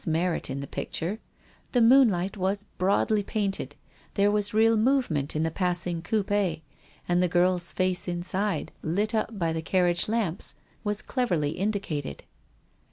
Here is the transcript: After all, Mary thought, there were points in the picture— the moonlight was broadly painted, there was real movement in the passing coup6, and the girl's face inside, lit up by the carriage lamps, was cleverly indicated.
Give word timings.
After 0.01 0.09
all, 0.09 0.13
Mary 0.13 0.39
thought, 0.39 0.47
there 0.47 0.49
were 0.49 0.49
points 0.49 0.49
in 0.55 0.59
the 0.61 0.67
picture— 0.75 1.19
the 1.73 1.81
moonlight 1.83 2.35
was 2.35 2.65
broadly 2.79 3.21
painted, 3.21 3.75
there 4.15 4.31
was 4.31 4.51
real 4.51 4.75
movement 4.75 5.35
in 5.35 5.43
the 5.43 5.51
passing 5.51 6.01
coup6, 6.01 6.61
and 7.07 7.21
the 7.21 7.27
girl's 7.27 7.71
face 7.71 8.07
inside, 8.07 8.71
lit 8.81 9.13
up 9.13 9.37
by 9.37 9.53
the 9.53 9.61
carriage 9.61 10.07
lamps, 10.07 10.55
was 10.83 11.03
cleverly 11.03 11.51
indicated. 11.51 12.23